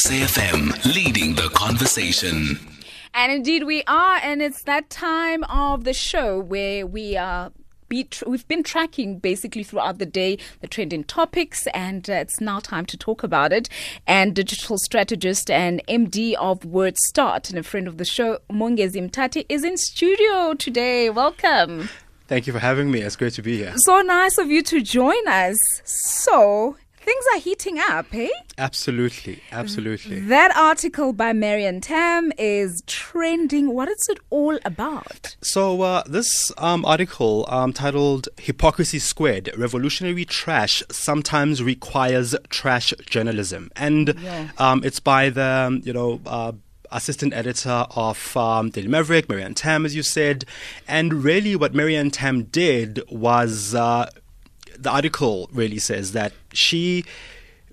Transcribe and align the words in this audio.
SAFM 0.00 0.94
leading 0.94 1.34
the 1.34 1.50
conversation. 1.50 2.58
And 3.12 3.30
indeed, 3.30 3.64
we 3.64 3.82
are, 3.86 4.18
and 4.22 4.40
it's 4.40 4.62
that 4.62 4.88
time 4.88 5.44
of 5.44 5.84
the 5.84 5.92
show 5.92 6.40
where 6.40 6.86
we 6.86 7.18
are. 7.18 7.52
Be 7.90 8.04
tr- 8.04 8.24
we've 8.26 8.48
been 8.48 8.62
tracking 8.62 9.18
basically 9.18 9.62
throughout 9.62 9.98
the 9.98 10.06
day 10.06 10.38
the 10.62 10.68
trending 10.68 11.04
topics, 11.04 11.66
and 11.74 12.08
uh, 12.08 12.14
it's 12.14 12.40
now 12.40 12.60
time 12.60 12.86
to 12.86 12.96
talk 12.96 13.22
about 13.22 13.52
it. 13.52 13.68
And 14.06 14.34
digital 14.34 14.78
strategist 14.78 15.50
and 15.50 15.82
MD 15.86 16.32
of 16.32 16.60
WordStart 16.60 17.50
and 17.50 17.58
a 17.58 17.62
friend 17.62 17.86
of 17.86 17.98
the 17.98 18.06
show, 18.06 18.38
Mongezi 18.50 19.06
Mtati, 19.06 19.44
is 19.50 19.64
in 19.64 19.76
studio 19.76 20.54
today. 20.54 21.10
Welcome. 21.10 21.90
Thank 22.26 22.46
you 22.46 22.54
for 22.54 22.58
having 22.58 22.90
me. 22.90 23.02
It's 23.02 23.16
great 23.16 23.34
to 23.34 23.42
be 23.42 23.58
here. 23.58 23.74
So 23.76 24.00
nice 24.00 24.38
of 24.38 24.50
you 24.50 24.62
to 24.62 24.80
join 24.80 25.28
us. 25.28 25.58
So, 25.84 26.76
things 27.02 27.24
are 27.34 27.38
heating 27.38 27.78
up, 27.78 28.06
eh? 28.12 28.28
Absolutely, 28.58 29.42
absolutely. 29.52 30.20
That 30.20 30.54
article 30.56 31.12
by 31.12 31.32
Marianne 31.32 31.80
Thamm 31.80 32.32
is 32.38 32.82
trending. 32.86 33.72
What 33.74 33.88
is 33.88 34.08
it 34.08 34.18
all 34.30 34.58
about? 34.64 35.36
So 35.42 35.82
uh, 35.82 36.02
this 36.06 36.52
um, 36.58 36.84
article 36.84 37.46
um, 37.48 37.72
titled 37.72 38.28
"Hypocrisy 38.38 38.98
Squared: 38.98 39.50
Revolutionary 39.56 40.24
Trash 40.24 40.82
Sometimes 40.90 41.62
Requires 41.62 42.34
Trash 42.50 42.92
Journalism," 43.06 43.70
and 43.76 44.14
Yeah. 44.20 44.48
um, 44.58 44.82
it's 44.84 45.00
by 45.00 45.30
the 45.30 45.42
um, 45.44 45.80
you 45.84 45.92
know. 45.92 46.20
Uh, 46.26 46.52
Assistant 46.92 47.32
editor 47.32 47.86
of 47.94 48.36
um, 48.36 48.70
Daily 48.70 48.88
Maverick, 48.88 49.28
Marianne 49.28 49.54
Thamm, 49.54 49.86
as 49.86 49.94
you 49.94 50.02
said. 50.02 50.44
And 50.88 51.22
really, 51.22 51.54
what 51.54 51.72
Marianne 51.72 52.10
Thamm 52.10 52.46
did 52.46 53.00
was 53.08 53.76
uh, 53.76 54.10
the 54.82 54.90
article 54.90 55.48
really 55.52 55.78
says 55.78 56.12
that 56.12 56.32
she 56.52 57.04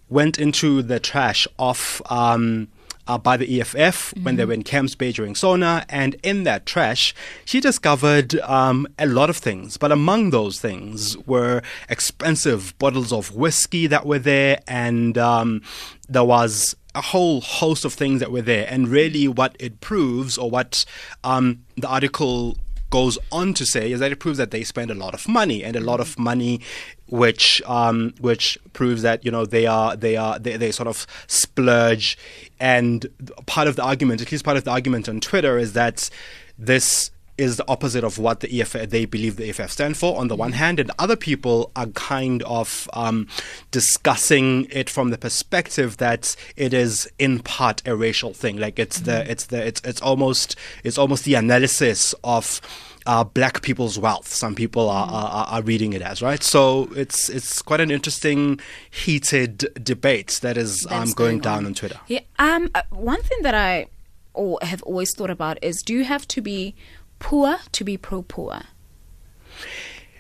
went 0.09 0.37
into 0.37 0.81
the 0.81 0.99
trash 0.99 1.47
of 1.59 2.01
um, 2.09 2.67
uh, 3.07 3.17
by 3.17 3.37
the 3.37 3.61
EFF 3.61 4.13
when 4.21 4.35
they 4.35 4.45
were 4.45 4.53
in 4.53 4.63
Camps 4.63 4.95
Bay 4.95 5.11
during 5.11 5.35
Sona, 5.35 5.85
and 5.89 6.15
in 6.23 6.43
that 6.43 6.65
trash, 6.65 7.15
she 7.45 7.59
discovered 7.59 8.39
um, 8.41 8.87
a 8.99 9.05
lot 9.05 9.29
of 9.29 9.37
things. 9.37 9.77
But 9.77 9.91
among 9.91 10.31
those 10.31 10.59
things 10.59 11.17
were 11.19 11.61
expensive 11.89 12.77
bottles 12.79 13.13
of 13.13 13.35
whiskey 13.35 13.87
that 13.87 14.05
were 14.05 14.19
there, 14.19 14.59
and 14.67 15.17
um, 15.17 15.61
there 16.09 16.25
was 16.25 16.75
a 16.95 17.01
whole 17.01 17.41
host 17.41 17.85
of 17.85 17.93
things 17.93 18.19
that 18.19 18.31
were 18.31 18.41
there. 18.41 18.67
And 18.69 18.87
really, 18.87 19.27
what 19.27 19.55
it 19.59 19.79
proves, 19.79 20.37
or 20.37 20.49
what 20.49 20.85
um, 21.23 21.63
the 21.77 21.87
article 21.87 22.57
goes 22.89 23.17
on 23.31 23.53
to 23.53 23.65
say 23.65 23.91
is 23.91 23.99
that 23.99 24.11
it 24.11 24.19
proves 24.19 24.37
that 24.37 24.51
they 24.51 24.63
spend 24.63 24.91
a 24.91 24.95
lot 24.95 25.13
of 25.13 25.27
money 25.27 25.63
and 25.63 25.75
a 25.75 25.79
lot 25.79 25.99
of 25.99 26.17
money 26.17 26.61
which 27.07 27.61
um, 27.65 28.13
which 28.19 28.57
proves 28.73 29.01
that 29.01 29.23
you 29.23 29.31
know 29.31 29.45
they 29.45 29.65
are 29.65 29.95
they 29.95 30.15
are 30.15 30.39
they, 30.39 30.57
they 30.57 30.71
sort 30.71 30.87
of 30.87 31.07
splurge. 31.27 32.17
And 32.59 33.05
part 33.45 33.67
of 33.67 33.75
the 33.75 33.83
argument 33.83 34.21
at 34.21 34.31
least 34.31 34.43
part 34.43 34.57
of 34.57 34.63
the 34.63 34.71
argument 34.71 35.07
on 35.07 35.19
Twitter 35.19 35.57
is 35.57 35.73
that 35.73 36.09
this 36.57 37.11
is 37.37 37.57
the 37.57 37.65
opposite 37.67 38.03
of 38.03 38.17
what 38.17 38.39
the 38.39 38.61
EFF 38.61 38.89
they 38.89 39.05
believe 39.05 39.35
the 39.35 39.49
EFF 39.49 39.71
stand 39.71 39.97
for 39.97 40.17
on 40.19 40.27
the 40.27 40.35
one 40.35 40.53
hand, 40.53 40.79
and 40.79 40.91
other 40.99 41.15
people 41.15 41.71
are 41.75 41.87
kind 41.87 42.43
of 42.43 42.89
um, 42.93 43.27
discussing 43.71 44.67
it 44.71 44.89
from 44.89 45.09
the 45.09 45.17
perspective 45.17 45.97
that 45.97 46.35
it 46.55 46.73
is 46.73 47.09
in 47.19 47.39
part 47.39 47.81
a 47.85 47.95
racial 47.95 48.33
thing. 48.33 48.57
Like 48.57 48.79
it's 48.79 49.01
the 49.01 49.29
it's 49.29 49.45
the 49.47 49.65
it's 49.65 49.81
it's 49.83 50.01
almost 50.01 50.55
it's 50.83 50.97
almost 50.97 51.25
the 51.25 51.35
analysis 51.35 52.13
of 52.23 52.61
uh, 53.05 53.23
black 53.23 53.61
people's 53.61 53.97
wealth. 53.97 54.27
Some 54.27 54.53
people 54.53 54.89
are, 54.89 55.07
are 55.07 55.45
are 55.47 55.61
reading 55.61 55.93
it 55.93 56.01
as 56.01 56.21
right. 56.21 56.43
So 56.43 56.89
it's 56.95 57.29
it's 57.29 57.61
quite 57.61 57.79
an 57.79 57.89
interesting, 57.89 58.59
heated 58.91 59.69
debate 59.83 60.39
that 60.41 60.57
is 60.57 60.85
um, 60.87 61.11
going 61.11 61.13
going 61.13 61.39
down 61.39 61.57
on. 61.59 61.65
on 61.67 61.73
Twitter. 61.73 61.99
Yeah. 62.07 62.19
Um. 62.37 62.69
uh, 62.75 62.81
One 62.89 63.21
thing 63.21 63.39
that 63.43 63.55
I 63.55 63.87
or 64.33 64.59
have 64.61 64.83
always 64.83 65.15
thought 65.15 65.29
about 65.29 65.57
is: 65.63 65.81
Do 65.81 65.93
you 65.93 66.03
have 66.03 66.27
to 66.29 66.41
be 66.41 66.75
poor 67.19 67.57
to 67.71 67.83
be 67.83 67.97
pro-poor, 67.97 68.61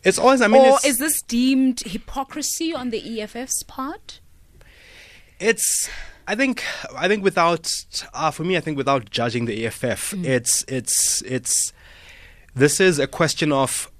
It's 0.03 0.17
always 0.19 0.41
I 0.41 0.47
mean 0.47 0.65
or 0.65 0.77
is 0.85 0.97
this 0.97 1.21
deemed 1.23 1.81
hypocrisy 1.81 2.73
on 2.73 2.89
the 2.89 3.21
EFF's 3.21 3.63
part? 3.63 4.19
it's 5.39 5.89
I 6.27 6.35
think 6.35 6.63
I 6.95 7.07
think 7.07 7.23
without 7.23 7.69
uh, 8.13 8.31
for 8.31 8.43
me 8.43 8.57
I 8.57 8.59
think 8.59 8.77
without 8.77 9.09
judging 9.09 9.45
the 9.45 9.65
EFF 9.65 10.13
it's 10.25 10.65
it's 10.67 11.21
it's 11.23 11.73
this 12.55 12.79
is 12.79 12.99
a 12.99 13.07
question 13.07 13.51
of 13.51 13.91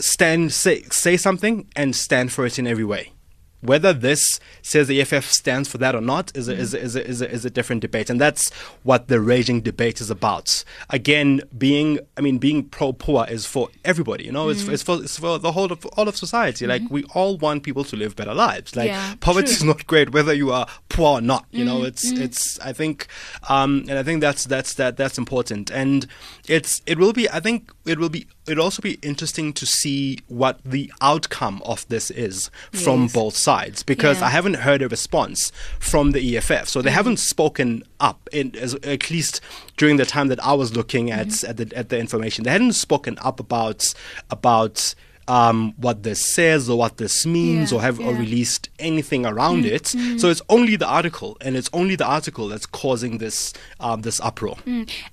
stand 0.00 0.52
say 0.52 0.82
say 0.84 1.16
something 1.16 1.68
and 1.76 1.94
stand 1.94 2.32
for 2.32 2.46
it 2.46 2.58
in 2.58 2.66
every 2.66 2.84
way 2.84 3.12
whether 3.60 3.92
this 3.92 4.40
says 4.62 4.88
the 4.88 5.00
EFF 5.00 5.30
stands 5.30 5.68
for 5.68 5.78
that 5.78 5.94
or 5.94 6.00
not 6.00 6.34
is 6.36 6.48
a, 6.48 6.54
is, 6.54 6.74
a, 6.74 6.80
is, 6.80 6.96
a, 6.96 7.06
is, 7.06 7.22
a, 7.22 7.30
is 7.30 7.44
a 7.44 7.50
different 7.50 7.82
debate, 7.82 8.10
and 8.10 8.20
that's 8.20 8.52
what 8.82 9.08
the 9.08 9.20
raging 9.20 9.60
debate 9.60 10.00
is 10.00 10.10
about. 10.10 10.64
Again, 10.88 11.42
being 11.56 11.98
I 12.16 12.20
mean, 12.20 12.38
being 12.38 12.64
pro 12.64 12.92
poor 12.92 13.26
is 13.28 13.46
for 13.46 13.68
everybody. 13.84 14.24
You 14.24 14.32
know, 14.32 14.48
it's, 14.48 14.62
mm. 14.62 14.72
it's 14.72 14.82
for 14.82 15.02
it's 15.02 15.18
for 15.18 15.38
the 15.38 15.52
whole 15.52 15.72
of 15.72 15.84
all 15.86 16.08
of 16.08 16.16
society. 16.16 16.66
Like 16.66 16.82
mm-hmm. 16.82 16.94
we 16.94 17.04
all 17.14 17.36
want 17.36 17.62
people 17.62 17.84
to 17.84 17.96
live 17.96 18.16
better 18.16 18.34
lives. 18.34 18.76
Like 18.76 18.88
Yeah, 18.88 19.14
poverty 19.20 19.46
true. 19.46 19.56
is 19.56 19.64
not 19.64 19.86
great 19.86 20.12
whether 20.12 20.32
you 20.32 20.52
are 20.52 20.66
poor 20.88 21.18
or 21.18 21.20
not. 21.20 21.46
You 21.50 21.64
know, 21.64 21.78
mm-hmm, 21.78 21.86
it's 21.86 22.12
mm-hmm. 22.12 22.22
it's 22.22 22.58
I 22.60 22.72
think, 22.72 23.06
um, 23.48 23.84
and 23.88 23.98
I 23.98 24.02
think 24.02 24.20
that's 24.20 24.44
that's 24.44 24.74
that 24.74 24.96
that's 24.96 25.18
important, 25.18 25.70
and 25.70 26.06
it's 26.48 26.82
it 26.86 26.98
will 26.98 27.12
be 27.12 27.28
I 27.28 27.40
think 27.40 27.72
it 27.86 27.98
will 27.98 28.08
be 28.08 28.26
it'll 28.50 28.64
also 28.64 28.82
be 28.82 28.98
interesting 29.02 29.52
to 29.54 29.66
see 29.66 30.18
what 30.28 30.60
the 30.64 30.92
outcome 31.00 31.62
of 31.64 31.86
this 31.88 32.10
is 32.10 32.50
from 32.72 33.02
Yes. 33.02 33.12
both 33.12 33.36
sides 33.36 33.82
because 33.82 34.18
Yeah. 34.18 34.26
I 34.26 34.30
haven't 34.30 34.54
heard 34.54 34.82
a 34.82 34.88
response 34.88 35.52
from 35.78 36.12
the 36.12 36.36
EFF, 36.36 36.68
so 36.68 36.82
they 36.82 36.90
mm-hmm. 36.90 36.96
haven't 36.96 37.16
spoken 37.18 37.84
up 38.00 38.28
in 38.32 38.56
as, 38.56 38.74
at 38.74 39.10
least 39.10 39.40
during 39.76 39.96
the 39.96 40.06
time 40.06 40.28
that 40.28 40.44
I 40.44 40.52
was 40.54 40.74
looking 40.76 41.10
at 41.10 41.28
mm-hmm. 41.28 41.50
at 41.50 41.56
the 41.56 41.76
at 41.76 41.88
the 41.88 41.98
information. 41.98 42.44
They 42.44 42.50
hadn't 42.50 42.72
spoken 42.72 43.18
up 43.22 43.40
about 43.40 43.94
about. 44.30 44.94
Um, 45.30 45.74
what 45.76 46.02
this 46.02 46.20
says 46.34 46.68
or 46.68 46.76
what 46.76 46.96
this 46.96 47.24
means 47.24 47.70
Yeah, 47.70 47.78
or 47.78 47.80
have 47.82 48.00
or 48.00 48.12
released 48.14 48.68
anything 48.78 49.24
around 49.24 49.64
it. 49.64 49.86
So 50.18 50.28
it's 50.28 50.42
only 50.48 50.76
the 50.76 50.86
article, 50.88 51.36
and 51.40 51.56
it's 51.56 51.70
only 51.72 51.96
the 51.96 52.06
article 52.06 52.48
that's 52.48 52.66
causing 52.66 53.18
this 53.18 53.52
um, 53.78 54.02
this 54.02 54.18
uproar. 54.20 54.56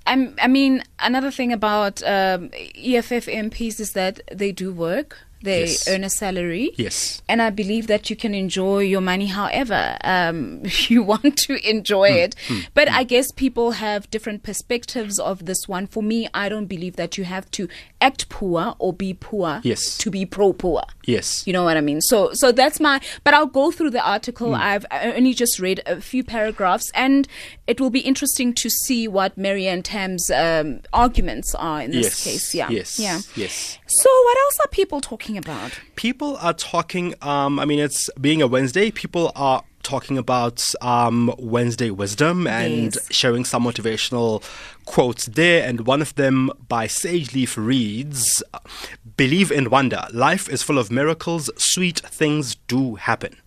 Um, 0.08 0.36
I 0.42 0.48
mean, 0.48 0.84
another 1.00 1.32
thing 1.32 1.54
about 1.54 2.02
um, 2.04 2.50
EFF 2.76 3.26
MPs 3.28 3.80
is 3.80 3.92
that 3.94 4.22
they 4.42 4.52
do 4.52 4.74
work. 4.74 5.18
They 5.48 5.62
Yes. 5.62 5.88
earn 5.88 6.04
a 6.04 6.10
salary. 6.10 6.72
Yes. 6.78 7.22
And 7.30 7.42
I 7.42 7.50
believe 7.62 7.88
that 7.88 8.10
you 8.10 8.16
can 8.24 8.34
enjoy 8.36 8.80
your 8.94 9.02
money 9.02 9.28
however 9.28 9.98
um, 10.04 10.64
you 10.90 11.04
want 11.04 11.38
to 11.48 11.54
enjoy 11.70 12.10
Hmm. 12.12 12.24
it. 12.26 12.36
But 12.74 12.88
I 12.90 13.04
guess 13.04 13.32
people 13.32 13.72
have 13.86 14.10
different 14.12 14.44
perspectives 14.44 15.20
of 15.20 15.46
this 15.46 15.68
one. 15.68 15.88
For 15.88 16.04
me, 16.04 16.28
I 16.34 16.50
don't 16.50 16.68
believe 16.68 16.96
that 16.98 17.18
you 17.18 17.24
have 17.26 17.50
to 17.52 17.68
act 18.02 18.30
poor 18.30 18.76
or 18.80 18.92
be 18.94 19.14
poor 19.14 19.62
Yes. 19.64 19.98
to 20.00 20.12
be 20.12 20.26
pro 20.26 20.54
poor. 20.54 20.84
Yes. 21.06 21.44
You 21.48 21.54
know 21.54 21.64
what 21.64 21.78
I 21.78 21.82
mean? 21.82 22.02
So 22.02 22.18
so 22.34 22.52
that's 22.52 22.80
my 22.80 23.00
but 23.24 23.34
I'll 23.34 23.46
go 23.62 23.72
through 23.72 23.92
the 23.92 24.06
article. 24.06 24.50
Hmm. 24.56 24.62
I've 24.70 24.86
only 24.92 25.34
just 25.34 25.60
read 25.60 25.82
a 25.86 26.02
few 26.02 26.24
paragraphs 26.24 26.92
and 26.94 27.28
it 27.68 27.80
will 27.82 27.90
be 27.90 28.00
interesting 28.02 28.54
to 28.56 28.70
see 28.70 29.08
what 29.08 29.38
Marianne 29.38 29.84
Thamm's 29.84 30.30
um, 30.32 30.82
arguments 30.94 31.56
are 31.56 31.82
in 31.82 31.92
this 31.92 32.06
yes. 32.06 32.24
case. 32.24 32.56
Yeah. 32.56 32.70
Yes. 32.70 33.00
Yeah. 33.00 33.20
Yes. 33.36 33.78
So 33.88 34.10
what 34.26 34.38
else 34.46 34.58
are 34.66 34.70
people 34.70 35.00
talking 35.02 35.37
about? 35.38 35.72
people 35.96 36.38
are 36.38 36.54
talking 36.54 37.14
um 37.22 37.60
i 37.60 37.66
mean 37.66 37.80
it's 37.80 38.10
being 38.20 38.42
a 38.42 38.48
wednesday 38.48 38.92
people 38.92 39.32
are 39.36 39.64
talking 39.84 40.18
about 40.18 40.64
um 40.82 41.34
wednesday 41.40 41.90
wisdom 41.90 42.46
and 42.48 42.96
Yes. 42.96 43.08
sharing 43.12 43.46
some 43.46 43.64
motivational 43.64 44.44
quotes 44.86 45.26
there 45.28 45.68
and 45.68 45.88
one 45.88 46.02
of 46.02 46.14
them 46.16 46.52
by 46.68 46.88
sage 46.88 47.34
leaf 47.34 47.58
reads 47.58 48.44
believe 49.16 49.52
in 49.52 49.70
wonder 49.70 50.06
life 50.12 50.50
is 50.50 50.62
full 50.64 50.78
of 50.78 50.92
miracles 50.92 51.50
sweet 51.58 52.00
things 52.00 52.56
do 52.68 52.96
happen 52.96 53.38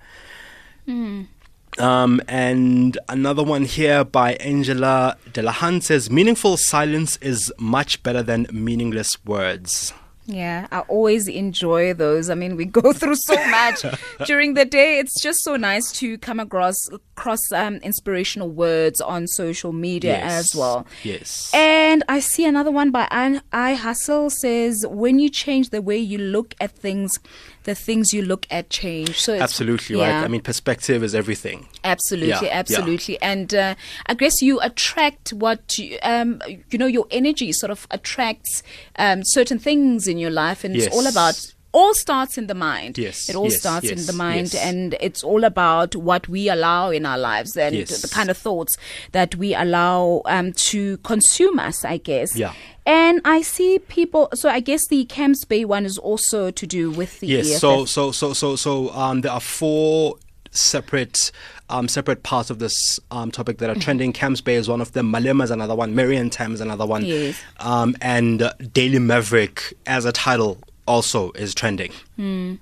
um, 1.79 2.21
and 2.27 2.99
another 3.09 3.45
one 3.45 3.65
here 3.65 4.03
by 4.05 4.35
Angela 4.35 5.17
Delahan 5.33 5.81
says, 5.81 6.11
Meaningful 6.11 6.57
silence 6.57 7.17
is 7.19 7.53
much 7.59 8.03
better 8.03 8.25
than 8.25 8.49
meaningless 8.53 9.25
words. 9.25 9.93
Yeah, 10.33 10.69
I 10.71 10.81
always 10.81 11.27
enjoy 11.29 11.93
those. 11.95 12.31
I 12.31 12.35
mean, 12.35 12.57
we 12.57 12.65
go 12.65 12.93
through 13.01 13.17
so 13.17 13.35
much 13.51 13.85
during 14.27 14.55
the 14.55 14.65
day. 14.65 14.99
It's 14.99 15.21
just 15.21 15.43
so 15.43 15.57
nice 15.57 15.91
to 15.93 16.19
come 16.19 16.39
across 16.41 16.77
across 16.93 17.53
um, 17.53 17.77
inspirational 17.77 18.49
words 18.49 19.01
on 19.01 19.27
social 19.27 19.73
media 19.73 20.19
as 20.21 20.55
well. 20.55 20.87
Yes. 21.03 21.51
And 21.53 22.03
I 22.09 22.21
see 22.21 22.47
another 22.47 22.71
one 22.71 22.91
by 22.91 23.09
Anne 23.11 23.43
I 23.53 23.75
Hustle 23.75 24.31
says, 24.31 24.87
"When 24.89 25.19
you 25.19 25.29
change 25.29 25.71
the 25.71 25.83
way 25.83 25.99
you 25.99 26.19
look 26.19 26.55
at 26.61 26.71
things, 26.73 27.19
the 27.65 27.75
things 27.75 28.15
you 28.15 28.23
look 28.23 28.47
at 28.51 28.71
change." 28.71 29.21
So 29.21 29.35
it's, 29.35 29.43
Absolutely 29.43 29.99
yeah. 29.99 30.19
right. 30.19 30.25
I 30.25 30.29
mean, 30.29 30.41
perspective 30.43 31.03
is 31.03 31.15
everything. 31.15 31.67
Absolutely, 31.85 32.31
Yeah, 32.31 32.43
yeah. 32.43 32.59
absolutely, 32.59 33.21
and 33.21 33.53
uh, 33.55 33.75
I 34.07 34.15
guess 34.15 34.41
you 34.41 34.61
attract 34.61 35.31
what 35.33 35.77
you, 35.79 35.99
um, 36.03 36.41
you 36.71 36.79
know. 36.79 36.87
Your 36.91 37.07
energy 37.13 37.53
sort 37.53 37.71
of 37.71 37.87
attracts 37.93 38.65
um, 38.97 39.23
certain 39.25 39.59
things 39.61 40.09
in 40.09 40.19
your 40.21 40.31
life, 40.31 40.65
and 40.65 40.77
it's 40.77 40.89
all 40.95 41.07
about 41.07 41.55
all 41.73 41.95
starts 41.95 42.37
in 42.37 42.49
the 42.49 42.55
mind. 42.55 42.99
Yes, 42.99 43.29
It 43.29 43.37
all 43.37 43.45
yes, 43.45 43.61
starts 43.61 43.89
in 43.89 44.05
the 44.07 44.13
mind, 44.13 44.53
yes. 44.53 44.65
and 44.65 44.97
it's 45.01 45.23
all 45.23 45.45
about 45.45 45.95
what 45.95 46.29
we 46.29 46.49
allow 46.49 46.91
in 46.91 47.07
our 47.07 47.17
lives 47.19 47.57
and 47.57 47.77
Yes. 47.77 48.03
the 48.03 48.09
kind 48.09 48.29
of 48.29 48.37
thoughts 48.37 48.77
that 49.13 49.37
we 49.37 49.55
allow 49.55 50.23
um, 50.27 50.53
to 50.71 50.97
consume 50.99 51.61
us, 51.61 51.85
I 51.85 51.99
guess. 51.99 52.35
Yeah. 52.35 52.55
And 52.87 53.21
I 53.25 53.43
see 53.43 53.79
people. 53.79 54.31
So 54.35 54.49
I 54.49 54.59
guess 54.59 54.89
the 54.89 55.05
Camps 55.05 55.45
Bay 55.45 55.65
one 55.65 55.85
is 55.87 55.97
also 55.97 56.51
to 56.51 56.67
do 56.67 56.91
with 56.91 57.21
the 57.21 57.29
Yes. 57.29 57.47
EFF. 57.53 57.61
So 57.61 57.85
so 57.85 58.11
so 58.11 58.33
so 58.33 58.57
so 58.57 58.91
um, 58.91 59.21
there 59.21 59.31
are 59.31 59.41
four 59.41 60.17
separate 60.51 61.31
um, 61.69 61.87
separate 61.87 62.23
parts 62.25 62.51
of 62.51 62.59
this 62.59 62.99
um, 63.13 63.31
topic 63.31 63.59
that 63.59 63.71
are 63.71 63.75
Mm-hmm. 63.75 63.81
trending. 63.81 64.13
Camps 64.13 64.41
Bay 64.41 64.57
is 64.57 64.69
one 64.69 64.81
of 64.81 64.91
them. 64.93 65.13
Malema 65.13 65.45
is 65.45 65.51
another 65.53 65.75
one. 65.77 65.95
Marianne 65.95 66.29
Thamm 66.31 66.53
is 66.53 66.61
another 66.61 66.85
one. 66.85 67.05
Yes. 67.05 67.41
Um, 67.61 67.97
and 68.01 68.43
uh, 68.43 68.53
Daily 68.73 68.99
Maverick 68.99 69.73
as 69.87 70.05
a 70.05 70.11
title 70.13 70.59
also 70.87 71.31
is 71.33 71.55
trending. 71.55 71.93
Mm, 72.19 72.59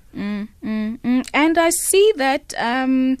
and 1.33 1.57
I 1.57 1.69
see 1.71 2.13
that 2.17 2.53
um, 2.59 3.17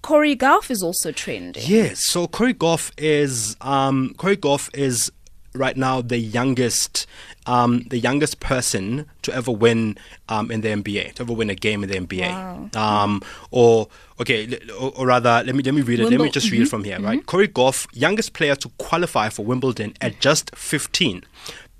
Cori 0.00 0.34
Gauff 0.34 0.70
is 0.70 0.82
also 0.82 1.12
trending. 1.12 1.62
Yes. 1.66 2.06
So 2.06 2.26
Cori 2.26 2.54
Gauff 2.54 2.90
is 2.96 3.56
um, 3.60 4.14
Cori 4.16 4.36
Gauff 4.38 4.74
is 4.74 5.12
right 5.54 5.76
now 5.76 6.00
the 6.00 6.18
youngest 6.18 7.06
um, 7.46 7.82
the 7.88 7.98
youngest 7.98 8.40
person 8.40 9.06
to 9.22 9.34
ever 9.34 9.50
win 9.50 9.98
um, 10.28 10.50
in 10.50 10.60
the 10.60 10.68
NBA, 10.68 11.14
to 11.14 11.22
ever 11.22 11.32
win 11.32 11.50
a 11.50 11.54
game 11.54 11.82
in 11.82 11.90
the 11.90 11.96
NBA. 11.96 12.76
Um, 12.76 13.20
or 13.50 13.88
okay, 14.20 14.58
or, 14.80 14.92
or 14.96 15.06
rather, 15.06 15.42
let 15.44 15.54
me 15.54 15.62
let 15.62 15.74
me 15.74 15.82
read 15.82 16.00
it. 16.00 16.10
let 16.10 16.20
me 16.20 16.30
just 16.30 16.50
read 16.50 16.62
it 16.62 16.68
from 16.68 16.84
here. 16.84 17.00
Right, 17.00 17.24
Cori 17.26 17.48
Gauff, 17.48 17.86
youngest 17.92 18.32
player 18.32 18.54
to 18.56 18.68
qualify 18.78 19.28
for 19.28 19.44
Wimbledon 19.44 19.94
at 20.00 20.20
just 20.20 20.54
15, 20.54 21.24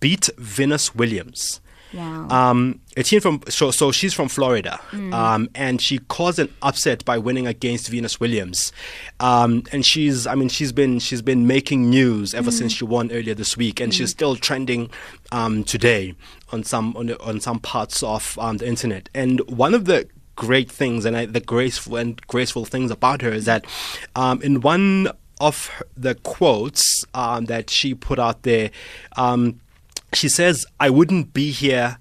beat 0.01 0.31
Venus 0.37 0.95
Williams. 0.95 1.61
Wow. 1.95 2.29
Um, 2.31 2.81
a 2.97 3.03
teen 3.03 3.21
from 3.21 3.43
so 3.49 3.71
so 3.71 3.93
she's 3.93 4.15
from 4.15 4.29
Florida, 4.29 4.81
um, 5.13 5.49
and 5.55 5.81
she 5.81 5.99
caused 5.99 6.39
an 6.39 6.53
upset 6.63 7.05
by 7.05 7.19
winning 7.19 7.47
against 7.47 7.89
Venus 7.89 8.19
Williams, 8.19 8.73
um, 9.21 9.63
and 9.73 9.85
she's 9.85 10.27
I 10.27 10.35
mean 10.35 10.49
she's 10.49 10.73
been 10.73 10.99
she's 10.99 11.23
been 11.23 11.47
making 11.47 11.91
news 11.91 12.35
ever 12.35 12.51
since 12.51 12.73
she 12.73 12.85
won 12.85 13.11
earlier 13.13 13.35
this 13.35 13.57
week, 13.57 13.81
and 13.81 13.93
she's 13.93 14.11
still 14.11 14.37
trending 14.37 14.91
um, 15.33 15.65
today 15.65 16.15
on 16.51 16.65
some 16.65 16.97
on, 16.97 17.13
on 17.15 17.41
some 17.41 17.59
parts 17.59 18.03
of 18.03 18.39
um, 18.39 18.59
the 18.59 18.67
internet. 18.67 19.09
And 19.15 19.41
one 19.49 19.75
of 19.75 19.85
the 19.85 20.09
great 20.37 20.71
things 20.71 21.05
and 21.05 21.17
I, 21.17 21.27
the 21.27 21.41
graceful 21.41 21.97
and 21.97 22.21
graceful 22.27 22.65
things 22.65 22.91
about 22.91 23.23
her 23.23 23.31
is 23.31 23.45
that 23.45 23.67
um, 24.17 24.41
in 24.43 24.61
one 24.61 25.09
of 25.41 25.67
her, 25.69 25.87
the 25.97 26.15
quotes 26.15 27.05
um, 27.15 27.47
that 27.47 27.69
she 27.69 27.95
put 27.95 28.19
out 28.19 28.43
there. 28.43 28.71
Um, 29.17 29.61
she 30.15 30.29
says, 30.29 30.67
I 30.79 30.91
wouldn't 30.91 31.33
be 31.33 31.51
here 31.51 31.99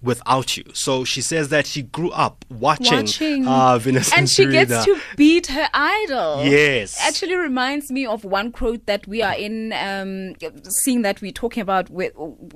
without 0.00 0.56
you. 0.56 0.64
So 0.74 1.04
she 1.04 1.20
says 1.20 1.48
that 1.48 1.66
she 1.66 1.82
grew 1.82 2.10
up 2.10 2.44
watching, 2.50 2.98
Watching. 2.98 3.46
uh, 3.48 3.78
Venus 3.78 4.12
and 4.12 4.28
she 4.30 4.46
gets 4.46 4.84
to 4.84 4.98
beat 5.16 5.48
her 5.48 5.68
idol. 5.74 6.44
Yes. 6.44 6.96
Actually 7.00 7.34
reminds 7.34 7.90
me 7.90 8.06
of 8.06 8.24
one 8.24 8.52
quote 8.52 8.86
that 8.86 9.06
we 9.08 9.22
are 9.22 9.34
in, 9.34 9.72
um, 9.72 10.34
seeing 10.68 11.02
that 11.02 11.20
we're 11.20 11.32
talking 11.32 11.60
about, 11.62 11.90
with, 11.90 12.12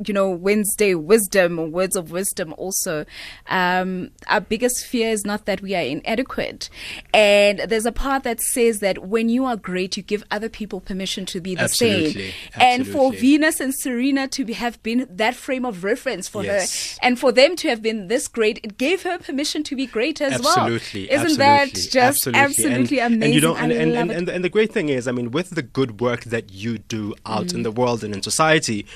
you 0.07 0.15
know, 0.15 0.31
Wednesday 0.31 0.95
wisdom 0.95 1.59
or 1.59 1.67
words 1.67 1.97
of 1.97 2.13
wisdom 2.13 2.55
also. 2.57 3.05
Um, 3.49 4.11
our 4.29 4.41
biggest 4.41 4.87
fear 4.87 5.11
is 5.11 5.25
not 5.25 5.47
that 5.47 5.61
we 5.61 5.75
are 5.75 5.83
inadequate. 5.83 6.71
And 7.13 7.59
there's 7.61 7.87
a 7.87 7.93
part 7.93 8.23
that 8.23 8.41
says 8.41 8.79
that 8.81 9.07
when 9.09 9.29
you 9.29 9.45
are 9.47 9.57
great, 9.57 9.97
you 9.97 10.03
give 10.03 10.23
other 10.31 10.49
people 10.49 10.81
permission 10.81 11.27
to 11.27 11.41
be 11.41 11.55
the 11.57 11.63
Absolutely. 11.63 12.13
same. 12.13 12.33
And 12.61 12.87
for 12.87 13.13
Venus 13.13 13.59
and 13.61 13.75
Serena 13.75 14.29
to 14.29 14.45
be, 14.45 14.53
have 14.53 14.81
been 14.83 15.07
that 15.11 15.35
frame 15.35 15.65
of 15.65 15.83
reference 15.85 16.29
for 16.29 16.45
Yes. 16.45 16.93
her 16.95 16.99
and 17.09 17.19
for 17.19 17.32
them 17.33 17.57
to 17.57 17.69
have 17.69 17.83
been 17.83 18.09
this 18.09 18.29
great, 18.29 18.61
it 18.63 18.79
gave 18.79 19.03
her 19.03 19.19
permission 19.19 19.63
to 19.65 19.77
be 19.77 19.87
great 19.87 20.21
as 20.21 20.41
well. 20.41 20.59
Absolutely, 20.59 21.11
Isn't 21.11 21.39
that 21.39 21.73
just 21.75 21.97
absolutely, 21.97 22.41
absolutely, 22.41 23.01
and, 23.01 23.15
amazing? 23.15 23.23
And 23.25 23.35
you 23.35 23.41
don't, 23.41 23.59
and, 23.59 23.73
and, 23.73 23.97
and, 23.97 24.11
and, 24.11 24.29
and 24.29 24.45
the 24.45 24.49
great 24.49 24.73
thing 24.73 24.89
is, 24.89 25.09
I 25.09 25.13
mean, 25.13 25.31
with 25.33 25.51
the 25.51 25.63
good 25.63 26.01
work 26.01 26.25
that 26.25 26.53
you 26.53 26.79
do 26.79 27.15
out 27.27 27.47
Mm. 27.47 27.55
in 27.55 27.63
the 27.63 27.71
world 27.73 28.05
and 28.05 28.15
in 28.15 28.23
society, 28.23 28.87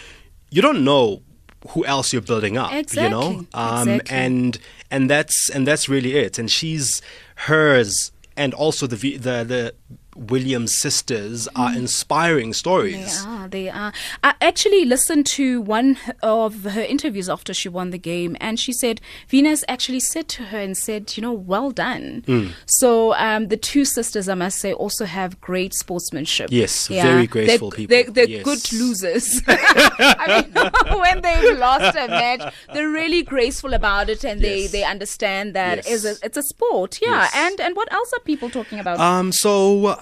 you 0.51 0.63
don't 0.63 0.85
know 0.85 1.23
who 1.71 1.85
else 1.85 2.13
you're 2.13 2.23
building 2.23 2.57
up. 2.57 2.71
You 2.93 3.09
know, 3.09 3.47
um, 3.55 3.89
exactly. 3.89 4.17
and 4.17 4.59
and 4.91 5.11
that's 5.11 5.51
and 5.51 5.67
that's 5.67 5.89
really 5.89 6.15
it. 6.17 6.39
And 6.39 6.49
she's 6.51 7.03
hers, 7.35 8.13
and 8.37 8.55
also 8.55 8.87
the 8.87 8.97
the 9.17 9.45
the 9.45 9.75
Williams 10.17 10.77
sisters 10.77 11.49
are 11.55 11.75
inspiring 11.75 12.53
stories. 12.53 13.25
They 13.25 13.31
are. 13.31 13.49
They 13.49 13.69
are. 13.71 13.93
I 14.25 14.35
actually 14.41 14.85
listened 14.85 15.27
to 15.27 15.61
one 15.61 15.99
of 16.23 16.65
her 16.65 16.81
interviews 16.81 17.29
after 17.29 17.53
she 17.55 17.69
won 17.69 17.91
the 17.91 17.99
game, 17.99 18.37
and 18.41 18.59
she 18.59 18.73
said 18.73 19.01
Venus 19.29 19.65
actually 19.69 20.01
said 20.01 20.29
to 20.29 20.45
her 20.45 20.59
and 20.61 20.77
said, 20.77 21.17
"You 21.17 21.23
know, 21.23 21.33
well 21.33 21.71
done." 21.71 22.23
Hmm. 22.27 22.47
So 22.67 23.15
um, 23.15 23.49
the 23.49 23.57
two 23.57 23.85
sisters, 23.85 24.29
I 24.29 24.35
must 24.35 24.59
say, 24.59 24.73
also 24.73 25.05
have 25.05 25.41
great 25.41 25.75
sportsmanship. 25.75 26.49
Yes, 26.51 26.89
very 26.89 27.27
graceful 27.27 27.71
they're, 27.71 27.77
people. 27.77 27.97
They're, 27.97 28.11
they're 28.11 28.29
Yes. 28.29 28.45
good 28.45 28.73
losers. 28.73 29.41
I 29.49 30.43
mean, 30.43 30.99
when 31.01 31.21
they've 31.23 31.59
lost 31.59 31.97
a 31.97 32.09
match, 32.09 32.55
they're 32.73 32.91
really 32.91 33.23
graceful 33.23 33.75
about 33.75 34.09
it, 34.09 34.25
and 34.25 34.41
they 34.41 34.63
Yes. 34.63 34.73
they 34.73 34.85
understand 34.85 35.55
that 35.55 35.77
Yes. 35.79 35.91
is 35.91 36.05
a, 36.05 36.15
it's 36.27 36.37
a 36.37 36.43
sport. 36.43 36.99
Yeah, 37.03 37.29
and 37.35 37.61
and 37.61 37.77
what 37.77 37.93
else 37.93 38.13
are 38.15 38.21
people 38.21 38.51
talking 38.51 38.79
about? 38.81 38.99
Um, 38.99 39.33
so 39.33 39.99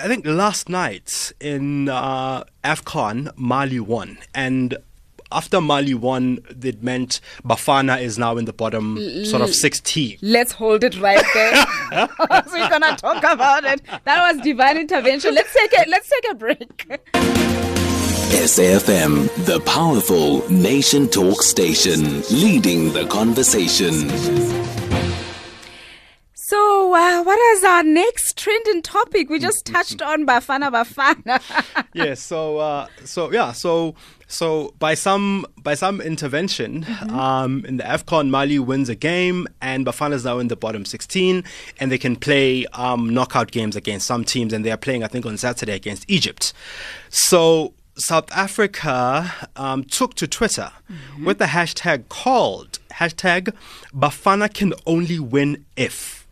I 0.00 0.08
think 0.08 0.26
last 0.26 0.68
night 0.68 1.32
in 1.40 1.88
uh, 1.88 2.44
AFCON, 2.64 3.30
Mali 3.36 3.78
won. 3.78 4.18
And 4.34 4.76
after 5.30 5.60
Mali 5.60 5.94
won, 5.94 6.40
it 6.62 6.82
meant 6.82 7.20
Bafana 7.44 8.00
is 8.00 8.18
now 8.18 8.36
in 8.36 8.44
the 8.44 8.52
bottom 8.52 8.98
sort 9.24 9.42
of 9.42 9.54
16. 9.54 10.18
Let's 10.22 10.52
hold 10.52 10.82
it 10.84 10.98
right 11.00 11.24
there. 11.34 11.66
we're 12.52 12.68
gonna 12.68 12.96
talk 12.96 13.18
about 13.22 13.64
it. 13.64 13.82
That 14.04 14.32
was 14.34 14.42
divine 14.42 14.78
intervention. 14.78 15.34
Let's 15.34 15.54
take 15.54 15.72
a 15.72 15.88
let's 15.88 16.08
take 16.08 16.30
a 16.30 16.34
break. 16.34 16.88
SAFM, 18.34 19.28
the 19.46 19.60
powerful 19.60 20.48
nation 20.50 21.08
talk 21.08 21.42
station, 21.42 22.22
leading 22.30 22.92
the 22.92 23.06
conversation. 23.06 24.08
So, 26.46 26.94
uh, 26.94 27.22
what 27.22 27.38
is 27.56 27.64
our 27.64 27.82
next 27.82 28.36
trending 28.36 28.82
topic? 28.82 29.30
We 29.30 29.38
just 29.38 29.64
touched 29.64 30.02
on 30.02 30.26
Bafana 30.26 30.70
Bafana. 30.70 31.40
yes. 31.94 32.20
So, 32.20 32.58
uh, 32.58 32.86
so 33.02 33.32
yeah. 33.32 33.52
So, 33.52 33.94
so 34.28 34.74
by 34.78 34.92
some 34.92 35.46
by 35.62 35.74
some 35.74 36.02
intervention, 36.02 36.84
um, 37.08 37.64
in 37.64 37.78
the 37.78 37.84
Afcon, 37.84 38.28
Mali 38.28 38.58
wins 38.58 38.90
a 38.90 38.94
game, 38.94 39.48
and 39.62 39.86
Bafana 39.86 40.12
is 40.12 40.26
now 40.26 40.38
in 40.38 40.48
the 40.48 40.56
bottom 40.56 40.84
16, 40.84 41.44
and 41.80 41.90
they 41.90 41.96
can 41.96 42.14
play 42.14 42.66
um, 42.74 43.08
knockout 43.08 43.50
games 43.50 43.74
against 43.74 44.06
some 44.06 44.22
teams, 44.22 44.52
and 44.52 44.66
they 44.66 44.70
are 44.70 44.76
playing, 44.76 45.02
I 45.02 45.06
think, 45.06 45.24
on 45.24 45.38
Saturday 45.38 45.74
against 45.74 46.04
Egypt. 46.10 46.52
So. 47.08 47.72
South 47.96 48.28
Africa 48.32 49.32
um, 49.54 49.84
took 49.84 50.14
to 50.14 50.26
Twitter 50.26 50.72
with 51.24 51.38
the 51.38 51.44
hashtag 51.44 52.08
called 52.08 52.80
hashtag 52.90 53.54
Bafana 53.94 54.52
can 54.52 54.74
only 54.84 55.20
win 55.20 55.64
if. 55.76 56.23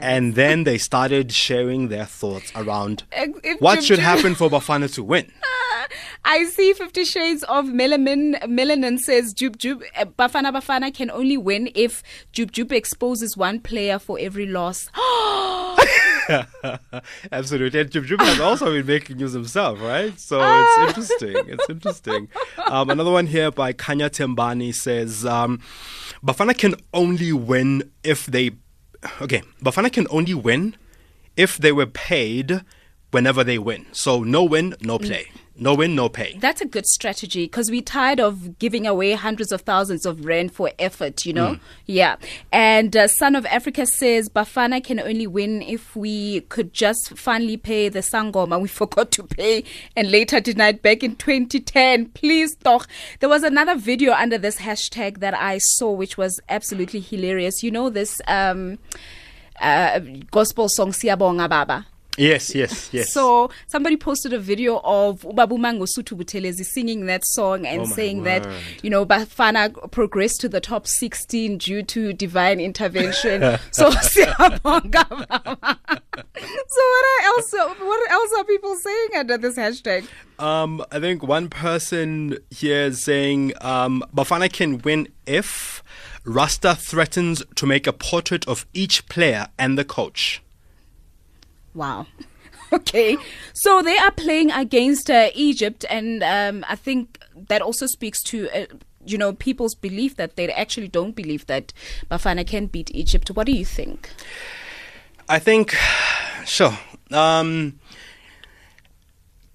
And 0.00 0.34
then 0.34 0.64
they 0.64 0.78
started 0.78 1.32
sharing 1.32 1.88
their 1.88 2.04
thoughts 2.06 2.50
around 2.56 3.04
If- 3.12 3.60
what 3.60 3.80
Jub 3.80 3.82
should 3.84 3.98
Jub- 3.98 4.02
happen 4.02 4.34
for 4.34 4.48
Bafana 4.50 4.92
to 4.94 5.02
win. 5.02 5.30
I 6.24 6.44
see 6.44 6.72
Fifty 6.72 7.04
Shades 7.04 7.42
of 7.44 7.66
Melanin. 7.66 8.40
Melanin 8.44 8.98
says 8.98 9.34
Jub 9.34 9.56
Jub 9.56 9.82
uh, 9.96 10.04
Bafana 10.06 10.52
Bafana 10.52 10.94
can 10.94 11.10
only 11.10 11.36
win 11.36 11.68
if 11.74 12.02
Jub 12.32 12.50
Jub 12.52 12.72
exposes 12.72 13.36
one 13.36 13.60
player 13.60 13.98
for 13.98 14.18
every 14.18 14.46
loss. 14.46 14.88
Absolutely. 17.32 17.80
And 17.80 17.90
Jub 17.90 18.06
Jub 18.06 18.20
has 18.20 18.40
also 18.40 18.66
been 18.72 18.86
making 18.86 19.16
news 19.18 19.32
himself, 19.32 19.80
right? 19.82 20.18
So 20.18 20.38
Ah. 20.40 20.62
it's 20.88 20.98
interesting. 20.98 21.48
It's 21.48 21.68
interesting. 21.68 22.28
Um, 22.68 22.90
another 22.90 23.10
one 23.10 23.26
here 23.26 23.50
by 23.50 23.72
Kanya 23.72 24.08
Tembani 24.10 24.74
says 24.74 25.26
um, 25.26 25.60
Bafana 26.24 26.56
can 26.56 26.74
only 26.94 27.32
win 27.32 27.90
if 28.04 28.26
they. 28.26 28.52
Okay, 29.20 29.42
Bafana 29.62 29.92
can 29.92 30.06
only 30.10 30.34
win 30.34 30.76
if 31.36 31.56
they 31.58 31.72
were 31.72 31.86
paid 31.86 32.62
whenever 33.12 33.44
they 33.44 33.58
win. 33.58 33.86
So 33.92 34.22
no 34.24 34.42
win, 34.42 34.74
no 34.80 34.98
play. 34.98 35.28
No 35.54 35.74
win, 35.74 35.94
no 35.94 36.08
pay. 36.08 36.36
That's 36.38 36.62
a 36.62 36.66
good 36.66 36.86
strategy 36.86 37.44
because 37.44 37.70
we're 37.70 37.82
tired 37.82 38.18
of 38.18 38.58
giving 38.58 38.86
away 38.86 39.12
hundreds 39.12 39.52
of 39.52 39.60
thousands 39.60 40.06
of 40.06 40.24
rand 40.24 40.52
for 40.52 40.72
effort, 40.78 41.26
you 41.26 41.34
know? 41.34 41.58
Yeah. 41.84 42.16
And 42.50 42.96
uh, 42.96 43.06
Son 43.06 43.36
of 43.36 43.44
Africa 43.46 43.84
says 43.84 44.30
Bafana 44.30 44.82
can 44.82 44.98
only 44.98 45.26
win 45.26 45.60
if 45.60 45.94
we 45.94 46.40
could 46.42 46.72
just 46.72 47.16
finally 47.18 47.58
pay 47.58 47.90
the 47.90 48.00
Sangoma 48.00 48.60
we 48.60 48.68
forgot 48.82 49.10
to 49.12 49.24
pay 49.24 49.62
and 49.94 50.10
later 50.10 50.40
denied 50.40 50.80
back 50.80 51.02
in 51.02 51.16
2010. 51.16 52.06
Please, 52.06 52.54
doch. 52.56 52.88
There 53.20 53.28
was 53.28 53.42
another 53.42 53.76
video 53.76 54.14
under 54.14 54.38
this 54.38 54.56
hashtag 54.56 55.18
that 55.18 55.34
I 55.34 55.58
saw 55.58 55.92
which 55.92 56.16
was 56.16 56.40
absolutely 56.48 57.00
hilarious. 57.00 57.62
You 57.62 57.70
know 57.70 57.90
this 57.90 58.22
um, 58.26 58.78
uh, 59.60 60.00
gospel 60.30 60.70
song, 60.70 60.92
Siyabonga 60.92 61.48
Baba? 61.48 61.86
Yes, 62.18 62.54
yes, 62.54 62.90
yes. 62.92 63.12
So 63.12 63.50
somebody 63.66 63.96
posted 63.96 64.32
a 64.32 64.38
video 64.38 64.80
of 64.84 65.22
uBaba 65.22 65.56
Mangosuthu 65.58 66.16
Buthelezi 66.16 66.64
singing 66.64 67.06
that 67.06 67.24
song 67.24 67.64
and 67.64 67.82
Oh 67.82 67.86
saying 67.86 68.24
that, 68.24 68.46
you 68.82 68.90
know, 68.90 69.06
Bafana 69.06 69.90
progressed 69.90 70.40
to 70.42 70.48
the 70.48 70.60
top 70.60 70.86
16 70.86 71.58
due 71.58 71.82
to 71.84 72.12
divine 72.12 72.60
intervention. 72.60 73.58
so. 73.70 73.90
So 76.72 76.80
what 76.80 77.24
else 77.24 77.52
what 77.52 78.10
else 78.10 78.32
are 78.36 78.44
people 78.44 78.74
saying 78.76 79.08
under 79.16 79.38
this 79.38 79.56
hashtag? 79.56 80.06
Um, 80.38 80.84
I 80.90 81.00
think 81.00 81.22
one 81.22 81.48
person 81.48 82.38
here 82.50 82.82
is 82.84 83.02
saying 83.02 83.52
um, 83.60 84.04
Bafana 84.14 84.52
can 84.52 84.78
win 84.78 85.08
if 85.26 85.82
Rasta 86.24 86.74
threatens 86.74 87.42
to 87.56 87.66
make 87.66 87.86
a 87.86 87.92
portrait 87.92 88.46
of 88.46 88.66
each 88.74 89.08
player 89.08 89.48
and 89.58 89.78
the 89.78 89.84
coach. 89.84 90.42
Wow. 91.74 92.06
Okay, 92.74 93.18
so 93.52 93.82
they 93.82 93.98
are 93.98 94.10
playing 94.10 94.50
against 94.50 95.10
uh, 95.10 95.28
Egypt, 95.34 95.84
and 95.90 96.22
um, 96.22 96.64
I 96.66 96.74
think 96.74 97.18
that 97.48 97.60
also 97.60 97.84
speaks 97.84 98.22
to 98.22 98.48
uh, 98.48 98.64
you 99.04 99.18
know 99.18 99.34
people's 99.34 99.74
belief 99.74 100.16
that 100.16 100.36
they 100.36 100.50
actually 100.50 100.88
don't 100.88 101.14
believe 101.14 101.44
that 101.48 101.74
Bafana 102.10 102.46
can 102.46 102.68
beat 102.68 102.90
Egypt. 102.94 103.30
What 103.30 103.44
do 103.44 103.52
you 103.52 103.66
think? 103.66 104.08
I 105.28 105.38
think, 105.38 105.76
sure. 106.46 106.78
Um, 107.10 107.78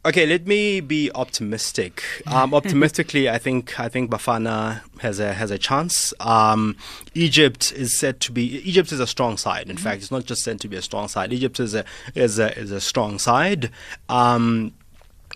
okay, 0.08 0.26
let 0.26 0.48
me 0.48 0.80
be 0.80 1.12
optimistic. 1.14 2.04
Um, 2.28 2.54
optimistically, 2.54 3.30
I 3.30 3.38
think 3.38 3.80
I 3.80 3.90
think 3.90 4.10
Bafana 4.12 4.82
has 5.02 5.20
a 5.20 5.34
has 5.34 5.52
a 5.52 5.58
chance. 5.58 6.14
Um, 6.20 6.76
Egypt 7.14 7.72
is 7.76 7.94
said 7.94 8.20
to 8.22 8.32
be 8.32 8.44
Egypt 8.68 8.92
is 8.92 9.00
a 9.00 9.08
strong 9.08 9.38
side. 9.38 9.70
In 9.70 9.78
fact, 9.78 10.02
it's 10.02 10.12
not 10.12 10.26
just 10.26 10.44
said 10.44 10.60
to 10.62 10.68
be 10.68 10.78
a 10.78 10.82
strong 10.82 11.08
side. 11.08 11.32
Egypt 11.34 11.60
is 11.60 11.74
a 11.76 11.84
is 12.16 12.40
a 12.40 12.58
is 12.58 12.72
a 12.72 12.82
strong 12.82 13.20
side. 13.20 13.70
Um, 14.10 14.74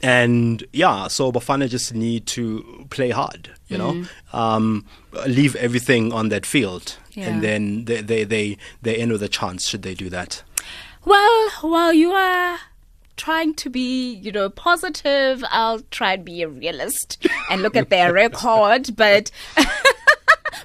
and 0.03 0.63
yeah, 0.73 1.07
so 1.09 1.31
Bafana 1.31 1.69
just 1.69 1.93
need 1.93 2.25
to 2.27 2.87
play 2.89 3.11
hard, 3.11 3.51
you 3.67 3.77
know, 3.77 4.05
um, 4.33 4.85
leave 5.27 5.55
everything 5.57 6.11
on 6.11 6.29
that 6.29 6.45
field, 6.45 6.97
Yeah. 7.13 7.27
and 7.29 7.43
then 7.43 7.85
they 7.85 8.01
they 8.01 8.23
they 8.23 8.57
they 8.81 8.95
end 8.95 9.11
with 9.11 9.21
a 9.21 9.27
chance 9.29 9.67
should 9.67 9.83
they 9.83 9.93
do 9.93 10.09
that. 10.09 10.43
Well, 11.05 11.49
while 11.61 11.93
you 11.93 12.11
are 12.13 12.59
trying 13.21 13.53
to 13.53 13.69
be, 13.69 14.15
you 14.15 14.31
know, 14.31 14.49
positive, 14.49 15.43
I'll 15.51 15.81
try 15.91 16.13
and 16.13 16.25
be 16.25 16.41
a 16.41 16.49
realist 16.49 17.27
and 17.51 17.61
look 17.61 17.75
at 17.75 17.91
their 17.91 18.11
record, 18.11 18.95
but. 18.95 19.29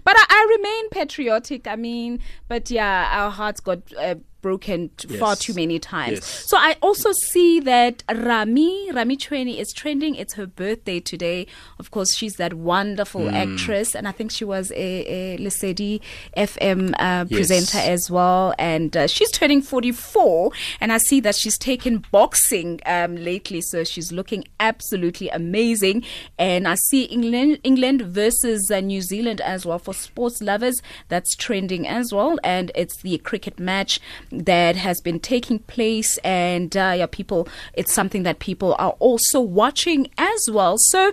But 0.05 0.15
I, 0.17 0.25
I 0.29 0.57
remain 0.57 0.91
patriotic. 0.91 1.67
I 1.67 1.75
mean, 1.75 2.21
but 2.47 2.71
yeah, 2.71 3.11
our 3.13 3.29
hearts 3.29 3.59
got 3.59 3.81
uh, 3.99 4.15
broken 4.47 4.91
t- 4.97 5.17
far 5.19 5.35
too 5.45 5.55
many 5.55 5.79
times. 5.79 6.19
Yes. 6.21 6.27
So 6.51 6.57
I 6.57 6.77
also 6.87 7.11
see 7.31 7.59
that 7.61 8.03
Rami, 8.31 8.91
Rami 8.93 9.17
Chuene 9.17 9.49
is 9.65 9.73
trending. 9.73 10.15
It's 10.15 10.35
her 10.35 10.47
birthday 10.47 11.01
today. 11.01 11.47
Of 11.81 11.91
course, 11.91 12.15
she's 12.15 12.35
that 12.43 12.55
wonderful 12.55 13.25
Hmm. 13.29 13.35
actress, 13.35 13.95
and 13.97 14.07
I 14.07 14.13
think 14.13 14.31
she 14.31 14.45
was 14.45 14.71
a, 14.73 14.87
a 15.19 15.39
Lesedi 15.39 16.01
FM 16.37 16.95
uh, 16.99 17.25
Yes. 17.29 17.37
presenter 17.39 17.79
as 17.79 18.11
well. 18.11 18.55
And 18.59 18.97
uh, 18.97 19.07
she's 19.09 19.31
turning 19.33 19.63
44, 19.63 20.53
and 20.81 20.93
I 20.93 20.99
see 20.99 21.19
that 21.21 21.35
she's 21.35 21.59
taken 21.59 22.05
boxing 22.13 22.81
um, 22.87 23.17
lately, 23.17 23.61
so 23.63 23.83
she's 23.85 24.13
looking 24.13 24.45
absolutely 24.61 25.29
amazing. 25.31 26.05
And 26.39 26.69
I 26.69 26.77
see 26.77 27.03
England, 27.05 27.59
England 27.65 28.03
versus 28.03 28.71
uh, 28.71 28.81
New 28.81 29.01
Zealand 29.03 29.41
as 29.41 29.67
well 29.67 29.79
for 29.81 29.95
sports 29.95 30.41
lovers. 30.41 30.83
That's 31.09 31.35
trending 31.37 31.87
as 31.89 32.13
well, 32.13 32.39
and 32.45 32.71
it's 32.75 32.97
the 33.03 33.19
cricket 33.19 33.59
match 33.59 33.99
that 34.45 34.77
has 34.77 35.01
been 35.01 35.21
taking 35.21 35.59
place, 35.61 36.19
and 36.19 36.77
uh, 36.77 36.95
yeah, 36.97 37.07
people, 37.07 37.49
it's 37.75 37.93
something 37.93 38.23
that 38.25 38.39
people 38.39 38.75
are 38.79 38.97
also 38.99 39.41
watching 39.41 40.09
as 40.19 40.51
well. 40.51 40.77
So. 40.79 41.13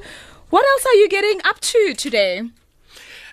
What 0.53 0.67
else 0.67 0.85
are 0.85 0.93
you 0.93 1.09
getting 1.09 1.41
up 1.45 1.59
to 1.61 1.95
today? 1.97 2.43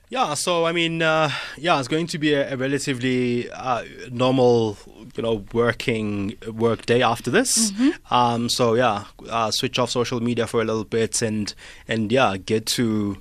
Yeah, 0.09 0.33
so 0.33 0.65
I 0.65 0.73
mean, 0.73 1.03
uh, 1.03 1.31
yeah, 1.59 1.79
it's 1.79 1.87
going 1.87 2.07
to 2.07 2.19
be 2.19 2.33
a, 2.33 2.55
a 2.55 2.57
relatively 2.57 3.51
uh, 3.51 3.85
normal, 4.11 4.79
you 5.15 5.23
know, 5.23 5.45
working 5.53 6.35
work 6.51 6.87
day 6.87 7.03
after 7.03 7.31
this. 7.31 7.73
Um, 8.11 8.49
so 8.49 8.75
yeah, 8.75 9.05
uh, 9.29 9.51
switch 9.51 9.79
off 9.79 9.91
social 9.91 10.21
media 10.21 10.47
for 10.47 10.63
a 10.63 10.65
little 10.65 10.85
bit 10.85 11.21
and 11.21 11.55
and 11.87 12.11
yeah, 12.11 12.39
get 12.39 12.65
to 12.67 13.19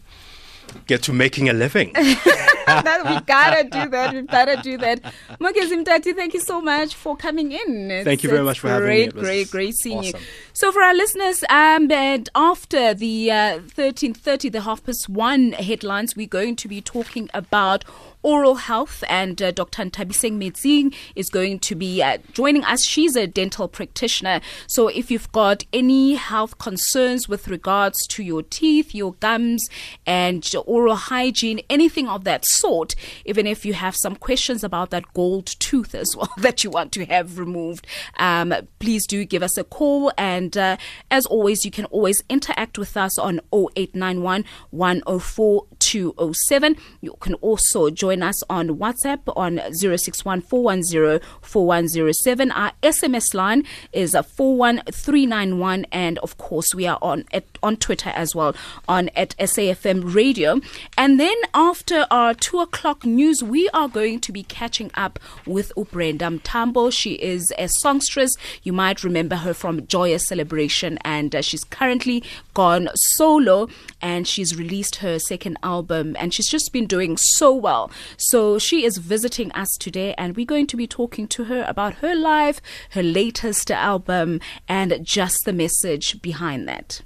get 0.87 1.03
to 1.03 1.13
making 1.13 1.49
a 1.49 1.53
living. 1.53 1.93
that 2.83 3.05
we 3.05 3.19
gotta 3.25 3.63
do 3.69 3.89
that. 3.89 4.13
We 4.13 4.21
gotta 4.23 4.57
do 4.61 4.77
that. 4.77 5.01
Mongezi 5.39 5.83
Mtati, 5.83 6.15
thank 6.15 6.33
you 6.33 6.39
so 6.39 6.61
much 6.61 6.95
for 6.95 7.15
coming 7.15 7.51
in. 7.51 7.91
It's- 7.91 8.05
Thank 8.05 8.23
you 8.23 8.29
very 8.29 8.43
much 8.43 8.59
for 8.59 8.69
having 8.69 8.87
me. 8.87 8.95
great, 8.95 9.07
It 9.09 9.15
was 9.15 9.23
Great, 9.23 9.51
great 9.51 9.75
seeing 9.75 10.03
you. 10.03 10.13
So 10.59 10.73
for 10.73 10.81
our 10.81 10.93
listeners, 10.93 11.45
um, 11.49 11.89
and 11.89 12.27
after 12.35 12.93
the 12.93 13.31
uh, 13.31 13.59
thirteen 13.65 14.13
thirty, 14.13 14.49
the 14.49 14.59
half 14.59 14.83
past 14.83 15.07
one 15.07 15.53
headlines, 15.53 16.17
we're 16.17 16.27
going 16.27 16.57
to 16.57 16.67
be 16.67 16.81
talking 16.81 17.29
about 17.33 17.85
oral 18.21 18.55
health, 18.55 19.03
and 19.07 19.41
uh, 19.41 19.51
Dr. 19.51 19.83
Ntabiseng 19.83 20.37
Metsing 20.37 20.93
is 21.15 21.29
going 21.29 21.59
to 21.59 21.75
be 21.75 22.03
uh, 22.03 22.17
joining 22.33 22.63
us. 22.65 22.83
She's 22.83 23.15
a 23.15 23.27
dental 23.27 23.67
practitioner. 23.67 24.41
So 24.67 24.87
if 24.89 25.09
you've 25.09 25.31
got 25.31 25.63
any 25.71 26.15
health 26.15 26.57
concerns 26.57 27.29
with 27.29 27.47
regards 27.47 28.05
to 28.07 28.23
your 28.23 28.43
teeth, 28.43 28.93
your 28.93 29.13
gums, 29.13 29.69
and 30.05 30.51
your 30.51 30.63
oral 30.65 30.95
hygiene, 30.95 31.61
anything 31.69 32.07
of 32.07 32.25
that 32.25 32.45
sort, 32.45 32.95
even 33.25 33.47
if 33.47 33.65
you 33.65 33.73
have 33.73 33.95
some 33.95 34.15
questions 34.15 34.63
about 34.63 34.89
that 34.89 35.13
gold 35.13 35.45
tooth 35.59 35.95
as 35.95 36.15
well 36.15 36.33
that 36.37 36.63
you 36.63 36.69
want 36.69 36.91
to 36.93 37.05
have 37.05 37.39
removed, 37.39 37.87
um, 38.17 38.53
please 38.79 39.07
do 39.07 39.23
give 39.23 39.43
us 39.43 39.57
a 39.57 39.63
call. 39.63 40.11
And 40.17 40.48
uh, 40.57 40.77
as 41.09 41.25
always, 41.25 41.65
you 41.65 41.71
can 41.71 41.85
always 41.85 42.23
interact 42.29 42.77
with 42.77 42.95
us 42.97 43.17
on 43.17 43.39
0891 43.53 44.45
104 44.71 45.65
207. 45.79 46.75
You 47.01 47.15
can 47.19 47.33
also 47.35 47.89
join 47.89 48.21
us 48.21 48.43
on 48.49 48.77
WhatsApp 48.77 49.21
on 49.35 49.59
061 49.73 50.41
410 50.41 51.27
4107. 51.41 52.51
Our 52.51 52.71
SMS 52.83 53.33
line 53.33 53.63
is 53.93 54.15
uh, 54.15 54.21
41391. 54.21 55.85
And 55.91 56.17
of 56.19 56.37
course, 56.37 56.73
we 56.75 56.85
are 56.87 56.99
on 57.01 57.25
at, 57.31 57.45
on 57.63 57.77
Twitter 57.77 58.09
as 58.09 58.35
well 58.35 58.55
on 58.87 59.09
at 59.15 59.35
SAFM 59.37 60.13
Radio. 60.13 60.59
And 60.97 61.19
then 61.19 61.35
after 61.53 62.05
our 62.11 62.33
two 62.33 62.59
o'clock 62.59 63.05
news, 63.05 63.43
we 63.43 63.69
are 63.69 63.87
going 63.87 64.19
to 64.21 64.31
be 64.31 64.43
catching 64.43 64.91
up 64.93 65.19
with 65.45 65.71
Ubrenda 65.75 66.39
Mtambo. 66.39 66.91
She 66.91 67.13
is 67.13 67.53
a 67.57 67.67
songstress. 67.67 68.35
You 68.63 68.73
might 68.73 69.03
remember 69.03 69.37
her 69.37 69.53
from 69.53 69.87
Joyous 69.87 70.27
Celebration, 70.39 70.97
and 71.03 71.35
uh, 71.35 71.41
she's 71.41 71.65
currently 71.65 72.23
gone 72.53 72.87
solo 72.95 73.67
and 74.01 74.25
she's 74.25 74.55
released 74.55 74.97
her 74.97 75.19
second 75.19 75.57
album 75.63 76.15
and 76.17 76.33
she's 76.33 76.47
just 76.47 76.71
been 76.71 76.85
doing 76.85 77.17
so 77.17 77.53
well. 77.53 77.91
So 78.15 78.57
she 78.57 78.85
is 78.85 78.99
visiting 78.99 79.51
us 79.51 79.75
today, 79.77 80.13
and 80.17 80.37
we're 80.37 80.45
going 80.45 80.67
to 80.67 80.77
be 80.77 80.87
talking 80.87 81.27
to 81.27 81.43
her 81.45 81.65
about 81.67 81.95
her 81.95 82.15
life, 82.15 82.61
her 82.91 83.03
latest 83.03 83.69
album, 83.69 84.39
and 84.69 85.05
just 85.05 85.43
the 85.43 85.51
message 85.51 86.21
behind 86.21 86.69
that. 86.69 87.01